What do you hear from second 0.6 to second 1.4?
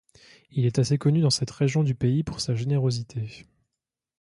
est assez connu dans